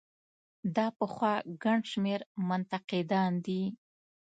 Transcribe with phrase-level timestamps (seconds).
[0.75, 2.19] دا پخوا ګڼ شمېر
[2.49, 3.61] منتقدان دي.